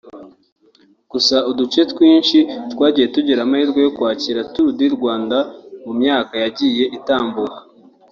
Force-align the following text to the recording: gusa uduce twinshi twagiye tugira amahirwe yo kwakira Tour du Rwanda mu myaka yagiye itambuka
gusa 1.11 1.35
uduce 1.51 1.79
twinshi 1.91 2.37
twagiye 2.71 3.07
tugira 3.15 3.39
amahirwe 3.45 3.79
yo 3.85 3.91
kwakira 3.97 4.47
Tour 4.53 4.69
du 4.77 4.85
Rwanda 4.97 5.37
mu 5.83 5.91
myaka 5.99 6.33
yagiye 6.43 6.85
itambuka 6.97 7.59